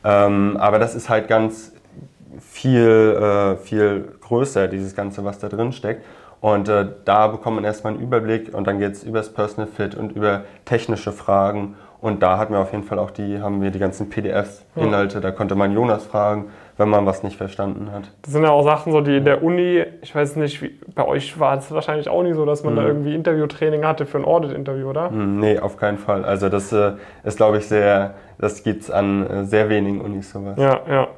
Ähm, 0.04 0.56
aber 0.58 0.78
das 0.78 0.94
ist 0.94 1.10
halt 1.10 1.28
ganz 1.28 1.72
viel, 2.40 3.18
äh, 3.20 3.56
viel 3.58 4.14
größer, 4.22 4.66
dieses 4.66 4.96
Ganze, 4.96 5.26
was 5.26 5.38
da 5.38 5.50
drin 5.50 5.72
steckt. 5.72 6.06
Und 6.40 6.68
äh, 6.68 6.86
da 7.04 7.26
bekommt 7.28 7.56
man 7.56 7.64
erstmal 7.64 7.94
einen 7.94 8.02
Überblick 8.02 8.54
und 8.54 8.66
dann 8.66 8.78
geht 8.78 8.92
es 8.92 9.02
über 9.02 9.18
das 9.18 9.32
Personal 9.32 9.68
Fit 9.68 9.94
und 9.94 10.12
über 10.12 10.42
technische 10.64 11.12
Fragen. 11.12 11.76
Und 12.00 12.22
da 12.22 12.38
hatten 12.38 12.52
wir 12.52 12.60
auf 12.60 12.70
jeden 12.70 12.84
Fall 12.84 12.98
auch 13.00 13.10
die, 13.10 13.40
haben 13.40 13.60
wir 13.60 13.72
die 13.72 13.80
ganzen 13.80 14.08
PDFs-Inhalte, 14.08 15.14
ja. 15.14 15.20
da 15.20 15.30
konnte 15.32 15.56
man 15.56 15.72
Jonas 15.72 16.04
fragen, 16.04 16.50
wenn 16.76 16.88
man 16.88 17.06
was 17.06 17.24
nicht 17.24 17.36
verstanden 17.36 17.90
hat. 17.90 18.12
Das 18.22 18.32
sind 18.32 18.44
ja 18.44 18.50
auch 18.50 18.62
Sachen, 18.62 18.92
so 18.92 19.00
die 19.00 19.16
in 19.16 19.24
der 19.24 19.42
Uni, 19.42 19.84
ich 20.00 20.14
weiß 20.14 20.36
nicht, 20.36 20.62
wie, 20.62 20.78
bei 20.94 21.04
euch 21.04 21.40
war 21.40 21.58
es 21.58 21.72
wahrscheinlich 21.72 22.08
auch 22.08 22.22
nicht 22.22 22.36
so, 22.36 22.46
dass 22.46 22.62
man 22.62 22.74
mhm. 22.74 22.76
da 22.76 22.86
irgendwie 22.86 23.14
Interviewtraining 23.16 23.84
hatte 23.84 24.06
für 24.06 24.18
ein 24.18 24.24
Audit-Interview, 24.24 24.88
oder? 24.88 25.10
Mhm, 25.10 25.40
nee, 25.40 25.58
auf 25.58 25.76
keinen 25.76 25.98
Fall. 25.98 26.24
Also 26.24 26.48
das 26.48 26.72
äh, 26.72 26.92
ist, 27.24 27.36
glaube 27.36 27.58
ich, 27.58 27.66
sehr, 27.66 28.14
das 28.38 28.62
gibt 28.62 28.82
es 28.82 28.90
an 28.92 29.26
äh, 29.26 29.44
sehr 29.44 29.68
wenigen 29.68 30.00
Unis 30.00 30.30
sowas. 30.30 30.56
Ja, 30.56 30.80
ja. 30.88 31.08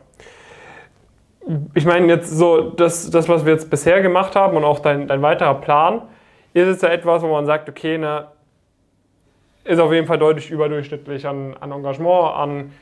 Ich 1.75 1.85
meine, 1.85 2.07
jetzt 2.07 2.30
so, 2.30 2.71
das, 2.71 3.11
das, 3.11 3.28
was 3.28 3.45
wir 3.45 3.52
jetzt 3.52 3.71
bisher 3.71 4.02
gemacht 4.02 4.37
haben 4.37 4.57
und 4.57 4.64
auch 4.64 4.78
dein, 4.78 5.09
dein 5.09 5.23
weiterer 5.23 5.54
Plan, 5.54 6.02
ist 6.52 6.66
es 6.66 6.83
ja 6.83 6.88
etwas, 6.90 7.23
wo 7.23 7.28
man 7.28 7.47
sagt, 7.47 7.69
okay, 7.69 7.99
ne, 7.99 8.26
ist 9.64 9.80
auf 9.80 9.92
jeden 9.92 10.07
Fall 10.07 10.19
deutlich 10.19 10.50
überdurchschnittlich 10.50 11.26
an, 11.26 11.57
an 11.59 11.73
Engagement, 11.73 12.37
an 12.37 12.73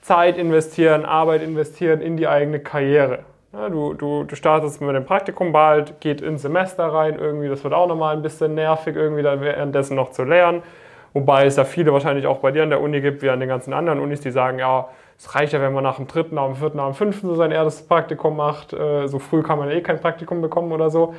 Zeit 0.00 0.38
investieren, 0.38 1.04
Arbeit 1.04 1.42
investieren 1.42 2.00
in 2.00 2.16
die 2.16 2.26
eigene 2.26 2.60
Karriere. 2.60 3.20
Ja, 3.52 3.68
du, 3.68 3.94
du, 3.94 4.24
du 4.24 4.36
startest 4.36 4.80
mit 4.80 4.94
dem 4.94 5.04
Praktikum 5.04 5.52
bald, 5.52 6.00
geht 6.00 6.20
ins 6.20 6.42
Semester 6.42 6.86
rein, 6.86 7.18
irgendwie, 7.18 7.48
das 7.48 7.64
wird 7.64 7.74
auch 7.74 7.88
nochmal 7.88 8.16
ein 8.16 8.22
bisschen 8.22 8.54
nervig, 8.54 8.96
irgendwie 8.96 9.22
dann 9.22 9.40
währenddessen 9.40 9.96
noch 9.96 10.10
zu 10.10 10.24
lernen. 10.24 10.62
Wobei 11.12 11.46
es 11.46 11.56
ja 11.56 11.64
viele 11.64 11.92
wahrscheinlich 11.92 12.26
auch 12.26 12.38
bei 12.38 12.52
dir 12.52 12.62
an 12.62 12.70
der 12.70 12.80
Uni 12.80 13.00
gibt, 13.00 13.22
wie 13.22 13.30
an 13.30 13.40
den 13.40 13.48
ganzen 13.48 13.72
anderen 13.72 13.98
Unis, 13.98 14.20
die 14.20 14.30
sagen, 14.30 14.60
ja, 14.60 14.88
es 15.20 15.34
reicht 15.34 15.52
ja, 15.52 15.60
wenn 15.60 15.74
man 15.74 15.84
nach 15.84 15.96
dem 15.96 16.06
dritten, 16.06 16.36
nach 16.36 16.46
dem 16.46 16.56
vierten, 16.56 16.78
nach 16.78 16.86
dem 16.86 16.94
fünften 16.94 17.26
so 17.26 17.34
sein 17.34 17.52
erstes 17.52 17.86
Praktikum 17.86 18.36
macht. 18.36 18.72
Äh, 18.72 19.06
so 19.06 19.18
früh 19.18 19.42
kann 19.42 19.58
man 19.58 19.70
eh 19.70 19.82
kein 19.82 20.00
Praktikum 20.00 20.40
bekommen 20.40 20.72
oder 20.72 20.88
so. 20.88 21.14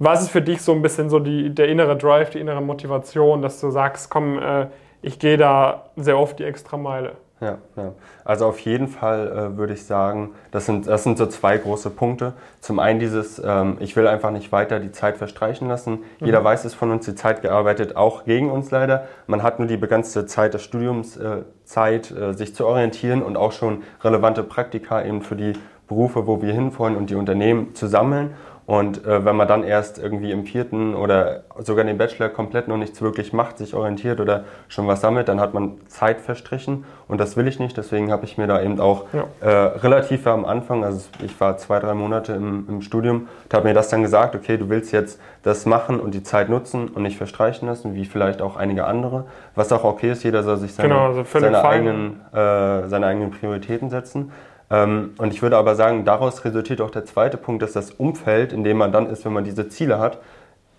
Was 0.00 0.22
ist 0.22 0.30
für 0.30 0.42
dich 0.42 0.60
so 0.60 0.72
ein 0.72 0.82
bisschen 0.82 1.08
so 1.08 1.20
die, 1.20 1.54
der 1.54 1.68
innere 1.68 1.96
Drive, 1.96 2.30
die 2.30 2.40
innere 2.40 2.60
Motivation, 2.60 3.40
dass 3.40 3.60
du 3.60 3.70
sagst, 3.70 4.10
komm, 4.10 4.40
äh, 4.40 4.66
ich 5.02 5.20
gehe 5.20 5.36
da 5.36 5.84
sehr 5.94 6.18
oft 6.18 6.40
die 6.40 6.44
extra 6.44 6.76
Meile? 6.76 7.12
Ja, 7.40 7.58
ja. 7.76 7.92
Also 8.24 8.46
auf 8.46 8.58
jeden 8.60 8.88
Fall 8.88 9.28
äh, 9.28 9.56
würde 9.56 9.72
ich 9.72 9.84
sagen, 9.84 10.30
das 10.50 10.66
sind, 10.66 10.88
das 10.88 11.04
sind 11.04 11.18
so 11.18 11.26
zwei 11.26 11.56
große 11.56 11.90
Punkte. 11.90 12.32
Zum 12.60 12.80
einen 12.80 12.98
dieses, 12.98 13.40
ähm, 13.44 13.76
ich 13.78 13.94
will 13.94 14.08
einfach 14.08 14.32
nicht 14.32 14.50
weiter 14.50 14.80
die 14.80 14.90
Zeit 14.90 15.16
verstreichen 15.18 15.68
lassen. 15.68 16.00
Mhm. 16.20 16.26
Jeder 16.26 16.42
weiß 16.42 16.64
es 16.64 16.74
von 16.74 16.90
uns, 16.90 17.04
die 17.04 17.14
Zeit 17.14 17.42
gearbeitet 17.42 17.96
auch 17.96 18.24
gegen 18.24 18.50
uns 18.50 18.70
leider. 18.72 19.06
Man 19.28 19.42
hat 19.42 19.60
nur 19.60 19.68
die 19.68 19.76
begrenzte 19.76 20.26
Zeit 20.26 20.54
des 20.54 20.62
Studiums 20.62 21.16
äh, 21.16 21.42
Zeit, 21.64 22.10
äh, 22.10 22.34
sich 22.34 22.54
zu 22.54 22.66
orientieren 22.66 23.22
und 23.22 23.36
auch 23.36 23.52
schon 23.52 23.82
relevante 24.02 24.42
Praktika 24.42 25.04
eben 25.04 25.22
für 25.22 25.36
die 25.36 25.52
Berufe, 25.86 26.26
wo 26.26 26.42
wir 26.42 26.52
hinwollen 26.52 26.96
und 26.96 27.08
die 27.08 27.14
Unternehmen 27.14 27.74
zu 27.74 27.86
sammeln. 27.86 28.34
Und 28.68 29.06
äh, 29.06 29.24
wenn 29.24 29.34
man 29.34 29.48
dann 29.48 29.64
erst 29.64 29.96
irgendwie 29.96 30.30
im 30.30 30.44
vierten 30.44 30.94
oder 30.94 31.44
sogar 31.58 31.86
den 31.86 31.96
Bachelor 31.96 32.28
komplett 32.28 32.68
noch 32.68 32.76
nichts 32.76 33.00
wirklich 33.00 33.32
macht, 33.32 33.56
sich 33.56 33.72
orientiert 33.72 34.20
oder 34.20 34.44
schon 34.68 34.86
was 34.86 35.00
sammelt, 35.00 35.28
dann 35.28 35.40
hat 35.40 35.54
man 35.54 35.78
Zeit 35.86 36.20
verstrichen 36.20 36.84
und 37.08 37.18
das 37.18 37.38
will 37.38 37.48
ich 37.48 37.58
nicht. 37.58 37.78
Deswegen 37.78 38.12
habe 38.12 38.26
ich 38.26 38.36
mir 38.36 38.46
da 38.46 38.60
eben 38.60 38.78
auch 38.78 39.06
ja. 39.14 39.24
äh, 39.40 39.78
relativ 39.78 40.26
am 40.26 40.44
Anfang, 40.44 40.84
also 40.84 41.08
ich 41.24 41.40
war 41.40 41.56
zwei, 41.56 41.78
drei 41.78 41.94
Monate 41.94 42.34
im, 42.34 42.66
im 42.68 42.82
Studium, 42.82 43.28
und 43.44 43.54
habe 43.54 43.68
mir 43.68 43.72
das 43.72 43.88
dann 43.88 44.02
gesagt, 44.02 44.34
okay, 44.34 44.58
du 44.58 44.68
willst 44.68 44.92
jetzt 44.92 45.18
das 45.42 45.64
machen 45.64 45.98
und 45.98 46.12
die 46.12 46.22
Zeit 46.22 46.50
nutzen 46.50 46.88
und 46.88 47.04
nicht 47.04 47.16
verstreichen 47.16 47.66
lassen, 47.68 47.94
wie 47.94 48.04
vielleicht 48.04 48.42
auch 48.42 48.56
einige 48.56 48.84
andere, 48.84 49.24
was 49.54 49.72
auch 49.72 49.84
okay 49.84 50.10
ist, 50.10 50.24
jeder 50.24 50.42
soll 50.42 50.58
sich 50.58 50.74
seine, 50.74 50.90
genau, 50.90 51.06
also 51.06 51.24
seine, 51.24 51.64
eigenen, 51.64 52.20
äh, 52.34 52.86
seine 52.86 53.06
eigenen 53.06 53.30
Prioritäten 53.30 53.88
setzen. 53.88 54.30
Ähm, 54.70 55.14
und 55.18 55.32
ich 55.32 55.42
würde 55.42 55.56
aber 55.56 55.74
sagen, 55.74 56.04
daraus 56.04 56.44
resultiert 56.44 56.80
auch 56.80 56.90
der 56.90 57.04
zweite 57.04 57.36
Punkt, 57.36 57.62
dass 57.62 57.72
das 57.72 57.90
Umfeld, 57.92 58.52
in 58.52 58.64
dem 58.64 58.76
man 58.76 58.92
dann 58.92 59.08
ist, 59.08 59.24
wenn 59.24 59.32
man 59.32 59.44
diese 59.44 59.68
Ziele 59.68 59.98
hat, 59.98 60.18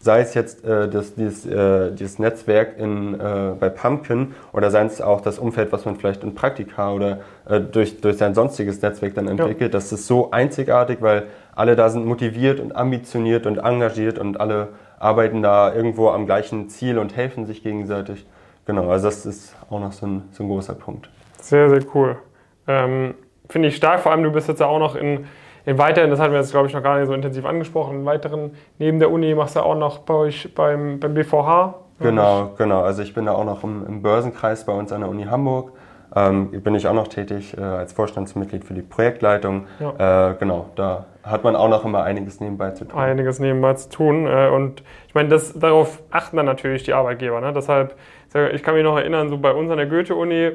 sei 0.01 0.21
es 0.21 0.33
jetzt 0.33 0.63
äh, 0.63 0.87
das, 0.87 1.15
dieses, 1.15 1.45
äh, 1.45 1.91
dieses 1.91 2.19
Netzwerk 2.19 2.77
in, 2.77 3.19
äh, 3.19 3.53
bei 3.59 3.69
Pumpkin 3.69 4.33
oder 4.53 4.71
sei 4.71 4.85
es 4.85 5.01
auch 5.01 5.21
das 5.21 5.39
Umfeld, 5.39 5.71
was 5.71 5.85
man 5.85 5.97
vielleicht 5.97 6.23
in 6.23 6.35
Praktika 6.35 6.93
oder 6.93 7.19
äh, 7.47 7.59
durch, 7.59 7.99
durch 7.99 8.17
sein 8.17 8.33
sonstiges 8.33 8.81
Netzwerk 8.81 9.15
dann 9.15 9.27
entwickelt, 9.27 9.73
ja. 9.73 9.79
das 9.79 9.91
ist 9.91 10.07
so 10.07 10.31
einzigartig, 10.31 11.01
weil 11.01 11.27
alle 11.53 11.75
da 11.75 11.89
sind 11.89 12.05
motiviert 12.05 12.59
und 12.59 12.75
ambitioniert 12.75 13.45
und 13.45 13.57
engagiert 13.57 14.19
und 14.19 14.39
alle 14.39 14.69
arbeiten 14.99 15.41
da 15.41 15.73
irgendwo 15.73 16.09
am 16.09 16.25
gleichen 16.25 16.69
Ziel 16.69 16.97
und 16.97 17.15
helfen 17.15 17.45
sich 17.45 17.63
gegenseitig. 17.63 18.25
Genau, 18.65 18.89
also 18.89 19.07
das 19.07 19.25
ist 19.25 19.55
auch 19.69 19.79
noch 19.79 19.91
so 19.91 20.05
ein, 20.05 20.23
so 20.31 20.43
ein 20.43 20.49
großer 20.49 20.75
Punkt. 20.75 21.09
Sehr, 21.41 21.69
sehr 21.69 21.81
cool. 21.93 22.17
Ähm 22.67 23.15
finde 23.49 23.67
ich 23.67 23.75
stark. 23.75 23.99
Vor 23.99 24.11
allem, 24.11 24.23
du 24.23 24.31
bist 24.31 24.47
jetzt 24.47 24.59
ja 24.59 24.67
auch 24.67 24.79
noch 24.79 24.95
in, 24.95 25.25
in 25.65 25.77
weiteren, 25.77 26.09
das 26.09 26.19
hatten 26.19 26.31
wir 26.31 26.39
jetzt, 26.39 26.51
glaube 26.51 26.67
ich, 26.67 26.73
noch 26.73 26.83
gar 26.83 26.97
nicht 26.97 27.07
so 27.07 27.13
intensiv 27.13 27.45
angesprochen, 27.45 27.99
in 27.99 28.05
weiteren, 28.05 28.51
neben 28.77 28.99
der 28.99 29.11
Uni 29.11 29.35
machst 29.35 29.55
du 29.55 29.61
auch 29.61 29.75
noch 29.75 29.99
bei 29.99 30.13
euch 30.13 30.53
beim, 30.55 30.99
beim 30.99 31.13
BVH. 31.13 31.75
Genau, 31.99 32.51
genau. 32.57 32.81
Also 32.81 33.01
ich 33.01 33.13
bin 33.13 33.25
da 33.25 33.33
auch 33.33 33.43
noch 33.43 33.63
im, 33.63 33.85
im 33.85 34.01
Börsenkreis 34.01 34.65
bei 34.65 34.71
uns 34.71 34.91
an 34.91 35.01
der 35.01 35.09
Uni 35.09 35.25
Hamburg. 35.25 35.73
Ähm, 36.15 36.49
bin 36.63 36.73
ich 36.73 36.87
auch 36.87 36.93
noch 36.93 37.07
tätig 37.07 37.55
äh, 37.55 37.61
als 37.61 37.93
Vorstandsmitglied 37.93 38.65
für 38.65 38.73
die 38.73 38.81
Projektleitung. 38.81 39.67
Ja. 39.79 40.31
Äh, 40.31 40.35
genau, 40.39 40.69
da 40.75 41.05
hat 41.21 41.43
man 41.43 41.55
auch 41.55 41.69
noch 41.69 41.85
immer 41.85 42.03
einiges 42.03 42.39
nebenbei 42.39 42.71
zu 42.71 42.85
tun. 42.85 42.99
Einiges 42.99 43.39
nebenbei 43.39 43.73
zu 43.75 43.89
tun. 43.89 44.25
Äh, 44.25 44.49
und 44.49 44.81
ich 45.07 45.13
meine, 45.13 45.29
das, 45.29 45.53
darauf 45.53 46.01
achten 46.09 46.37
dann 46.37 46.47
natürlich 46.47 46.83
die 46.83 46.93
Arbeitgeber. 46.93 47.41
Ne? 47.41 47.53
Deshalb, 47.53 47.95
ich 48.53 48.63
kann 48.63 48.73
mich 48.73 48.83
noch 48.83 48.97
erinnern, 48.97 49.29
so 49.29 49.37
bei 49.37 49.51
uns 49.51 49.69
an 49.69 49.77
der 49.77 49.85
Goethe-Uni, 49.85 50.51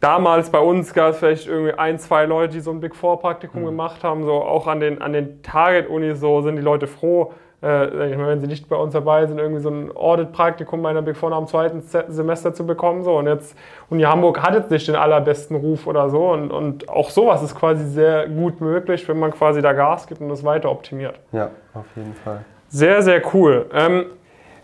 damals 0.00 0.50
bei 0.50 0.58
uns 0.58 0.92
gab 0.92 1.10
es 1.10 1.18
vielleicht 1.18 1.46
irgendwie 1.46 1.74
ein, 1.74 1.98
zwei 1.98 2.24
Leute, 2.24 2.54
die 2.54 2.60
so 2.60 2.70
ein 2.70 2.80
Big 2.80 2.96
Four 2.96 3.20
Praktikum 3.20 3.62
mhm. 3.62 3.66
gemacht 3.66 4.02
haben. 4.02 4.24
So 4.24 4.32
auch 4.32 4.66
an 4.66 4.80
den, 4.80 5.00
an 5.00 5.12
den 5.12 5.42
Target-Unis 5.42 6.20
so 6.20 6.42
sind 6.42 6.56
die 6.56 6.62
Leute 6.62 6.86
froh, 6.86 7.32
äh, 7.62 7.66
wenn 7.66 8.40
sie 8.40 8.46
nicht 8.46 8.68
bei 8.70 8.76
uns 8.76 8.94
dabei 8.94 9.26
sind, 9.26 9.38
irgendwie 9.38 9.60
so 9.60 9.68
ein 9.68 9.94
Audit-Praktikum 9.94 10.82
bei 10.82 10.90
einer 10.90 11.02
Big 11.02 11.16
Four 11.16 11.30
dem 11.30 11.46
zweiten 11.46 11.82
Semester 11.82 12.54
zu 12.54 12.66
bekommen. 12.66 13.02
So. 13.02 13.18
Und 13.18 13.26
jetzt, 13.26 13.56
Uni 13.90 14.02
Hamburg 14.02 14.42
hat 14.42 14.54
jetzt 14.54 14.70
nicht 14.70 14.88
den 14.88 14.96
allerbesten 14.96 15.56
Ruf 15.56 15.86
oder 15.86 16.08
so. 16.08 16.30
Und, 16.30 16.50
und 16.50 16.88
auch 16.88 17.10
sowas 17.10 17.42
ist 17.42 17.54
quasi 17.54 17.84
sehr 17.84 18.28
gut 18.28 18.60
möglich, 18.60 19.06
wenn 19.08 19.18
man 19.18 19.30
quasi 19.30 19.60
da 19.60 19.74
Gas 19.74 20.06
gibt 20.06 20.22
und 20.22 20.30
das 20.30 20.42
weiter 20.44 20.70
optimiert. 20.70 21.20
Ja, 21.32 21.50
auf 21.74 21.86
jeden 21.94 22.14
Fall. 22.14 22.44
Sehr, 22.68 23.02
sehr 23.02 23.22
cool. 23.34 23.66
Ähm, 23.74 24.06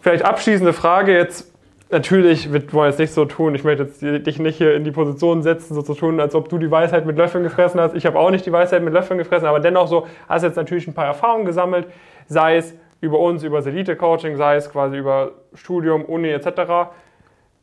vielleicht 0.00 0.24
abschließende 0.24 0.72
Frage 0.72 1.12
jetzt 1.12 1.52
natürlich 1.90 2.52
wird 2.52 2.72
man 2.72 2.86
jetzt 2.86 2.98
nicht 2.98 3.12
so 3.12 3.24
tun, 3.24 3.54
ich 3.54 3.64
möchte 3.64 3.84
jetzt 3.84 4.02
dich 4.02 4.38
nicht 4.38 4.56
hier 4.56 4.74
in 4.74 4.84
die 4.84 4.90
Position 4.90 5.42
setzen, 5.42 5.74
so 5.74 5.82
zu 5.82 5.94
tun, 5.94 6.20
als 6.20 6.34
ob 6.34 6.48
du 6.48 6.58
die 6.58 6.70
Weisheit 6.70 7.06
mit 7.06 7.16
Löffeln 7.16 7.44
gefressen 7.44 7.80
hast. 7.80 7.94
Ich 7.94 8.06
habe 8.06 8.18
auch 8.18 8.30
nicht 8.30 8.46
die 8.46 8.52
Weisheit 8.52 8.82
mit 8.82 8.92
Löffeln 8.92 9.18
gefressen, 9.18 9.46
aber 9.46 9.60
dennoch 9.60 9.86
so, 9.86 10.06
hast 10.28 10.42
jetzt 10.42 10.56
natürlich 10.56 10.86
ein 10.86 10.94
paar 10.94 11.06
Erfahrungen 11.06 11.44
gesammelt, 11.44 11.86
sei 12.26 12.56
es 12.56 12.74
über 13.00 13.18
uns, 13.18 13.42
über 13.42 13.58
das 13.58 13.66
Elite-Coaching, 13.66 14.36
sei 14.36 14.56
es 14.56 14.70
quasi 14.70 14.96
über 14.96 15.32
Studium, 15.54 16.04
Uni 16.04 16.28
etc. 16.28 16.90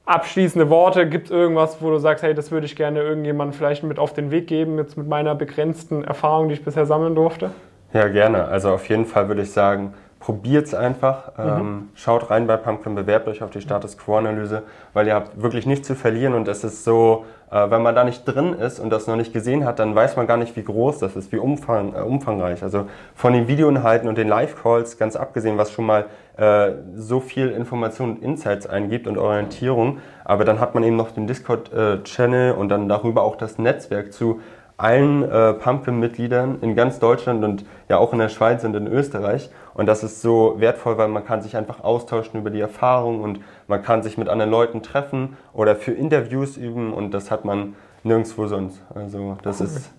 Abschließende 0.06 0.70
Worte, 0.70 1.08
gibt 1.08 1.28
es 1.28 1.32
irgendwas, 1.32 1.82
wo 1.82 1.90
du 1.90 1.98
sagst, 1.98 2.24
hey, 2.24 2.34
das 2.34 2.52
würde 2.52 2.66
ich 2.66 2.76
gerne 2.76 3.02
irgendjemandem 3.02 3.58
vielleicht 3.58 3.84
mit 3.84 4.00
auf 4.00 4.14
den 4.14 4.32
Weg 4.32 4.48
geben, 4.48 4.78
jetzt 4.78 4.98
mit 4.98 5.08
meiner 5.08 5.34
begrenzten 5.34 6.04
Erfahrung, 6.04 6.50
die 6.50 6.56
ich 6.56 6.64
bisher 6.64 6.86
sammeln 6.86 7.16
durfte? 7.16 7.52
Ja, 7.94 8.08
gerne. 8.08 8.46
Also 8.46 8.72
auf 8.72 8.88
jeden 8.90 9.06
Fall 9.06 9.28
würde 9.28 9.44
ich 9.44 9.52
sagen, 9.52 9.94
probiert 10.24 10.68
es 10.68 10.74
einfach. 10.74 11.38
Mhm. 11.38 11.44
Ähm, 11.44 11.90
schaut 11.96 12.30
rein 12.30 12.48
bei 12.48 12.56
Pumpkin, 12.56 12.96
bewerbt 12.96 13.28
euch 13.28 13.44
auf 13.44 13.50
die 13.50 13.60
Status 13.60 13.98
Quo-Analyse, 13.98 14.64
weil 14.94 15.06
ihr 15.08 15.16
habt 15.16 15.42
wirklich 15.42 15.66
nichts 15.66 15.86
zu 15.86 15.96
verlieren 15.96 16.34
und 16.34 16.48
es 16.48 16.64
ist 16.64 16.86
so, 16.86 17.26
äh, 17.52 17.70
wenn 17.70 17.82
man 17.82 17.94
da 17.94 18.06
nicht 18.06 18.24
drin 18.24 18.54
ist 18.54 18.80
und 18.80 18.90
das 18.90 19.06
noch 19.06 19.18
nicht 19.18 19.34
gesehen 19.34 19.66
hat, 19.66 19.80
dann 19.80 19.94
weiß 19.94 20.16
man 20.16 20.26
gar 20.26 20.38
nicht, 20.38 20.56
wie 20.56 20.64
groß 20.64 21.00
das 21.00 21.18
ist, 21.18 21.34
wie 21.34 21.40
umfang, 21.40 21.94
äh, 21.94 22.00
umfangreich. 22.00 22.64
Also 22.64 22.86
von 23.14 23.34
den 23.34 23.50
Videoinhalten 23.50 24.08
und 24.08 24.18
den 24.18 24.30
Live-Calls, 24.30 24.98
ganz 24.98 25.18
abgesehen, 25.18 25.58
was 25.58 25.74
schon 25.74 25.86
mal 25.86 26.06
äh, 26.38 26.72
so 26.96 27.20
viel 27.20 27.50
Information 27.50 28.12
und 28.12 28.24
Insights 28.24 28.66
eingibt 28.66 29.08
und 29.08 29.18
Orientierung, 29.18 29.98
aber 30.24 30.46
dann 30.46 30.62
hat 30.62 30.74
man 30.74 30.86
eben 30.86 30.96
noch 30.96 31.12
den 31.12 31.28
Discord-Channel 31.28 32.52
äh, 32.52 32.56
und 32.56 32.70
dann 32.70 32.88
darüber 32.88 33.24
auch 33.24 33.36
das 33.36 33.58
Netzwerk 33.58 34.14
zu 34.14 34.40
allen 34.78 35.24
äh, 35.24 35.54
Pumpkin-Mitgliedern 35.54 36.60
in 36.62 36.76
ganz 36.76 37.00
Deutschland 37.00 37.44
und 37.44 37.66
ja 37.90 37.98
auch 37.98 38.14
in 38.14 38.20
der 38.20 38.30
Schweiz 38.30 38.64
und 38.64 38.76
in 38.76 38.88
Österreich. 38.88 39.50
Und 39.74 39.88
das 39.88 40.04
ist 40.04 40.22
so 40.22 40.56
wertvoll, 40.60 40.98
weil 40.98 41.08
man 41.08 41.26
kann 41.26 41.42
sich 41.42 41.58
einfach 41.58 41.84
austauschen 41.84 42.40
über 42.40 42.50
die 42.50 42.60
Erfahrung 42.60 43.22
und 43.22 43.40
man 43.68 43.82
kann 43.82 44.04
sich 44.04 44.18
mit 44.18 44.30
anderen 44.30 44.52
Leuten 44.52 44.84
treffen 44.84 45.38
oder 45.54 45.76
für 45.76 45.92
Interviews 45.92 46.58
üben 46.58 46.94
und 46.94 47.12
das 47.12 47.32
hat 47.32 47.44
man 47.44 47.76
nirgendwo 48.04 48.48
sonst. 48.48 48.84
Also 48.94 49.38
das 49.42 49.60
cool. 49.60 49.68
ist 49.68 49.94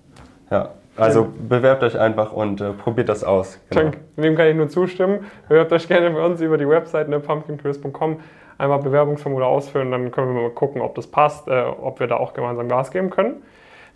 ja. 0.50 0.70
Also 0.96 1.26
bewerbt 1.48 1.82
euch 1.82 1.98
einfach 1.98 2.32
und 2.32 2.60
äh, 2.60 2.72
probiert 2.72 3.08
das 3.08 3.24
aus. 3.24 3.58
Genau. 3.70 3.90
Dem 4.16 4.36
kann 4.36 4.46
ich 4.46 4.54
nur 4.54 4.68
zustimmen. 4.68 5.26
Bewerbt 5.48 5.72
euch 5.72 5.88
gerne 5.88 6.10
bei 6.10 6.24
uns 6.24 6.40
über 6.40 6.56
die 6.56 6.68
Website 6.68 7.08
ne, 7.08 7.18
pumpkincrisp.com. 7.18 8.20
Einfach 8.58 8.80
Bewerbungsformular 8.80 9.48
ausfüllen, 9.48 9.90
dann 9.90 10.12
können 10.12 10.32
wir 10.32 10.42
mal 10.42 10.50
gucken, 10.50 10.80
ob 10.80 10.94
das 10.94 11.08
passt, 11.08 11.48
äh, 11.48 11.64
ob 11.64 11.98
wir 11.98 12.06
da 12.06 12.18
auch 12.18 12.34
gemeinsam 12.34 12.68
Gas 12.68 12.92
geben 12.92 13.10
können. 13.10 13.42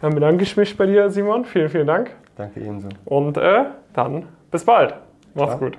Dann 0.00 0.14
bedanke 0.14 0.42
ich 0.42 0.56
mich 0.56 0.76
bei 0.76 0.86
dir, 0.86 1.10
Simon. 1.10 1.44
Vielen, 1.44 1.68
vielen 1.68 1.86
Dank. 1.86 2.10
Danke 2.36 2.60
ebenso. 2.60 2.88
Und 3.04 3.36
äh, 3.36 3.66
dann 3.94 4.26
bis 4.50 4.64
bald. 4.64 4.94
Klar. 5.46 5.58
gut. 5.58 5.78